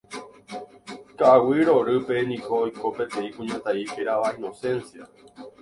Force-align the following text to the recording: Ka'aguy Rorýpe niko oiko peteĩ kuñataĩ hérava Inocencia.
Ka'aguy 1.19 1.61
Rorýpe 1.67 2.17
niko 2.31 2.57
oiko 2.63 2.93
peteĩ 2.97 3.29
kuñataĩ 3.37 3.87
hérava 3.93 4.37
Inocencia. 4.41 5.11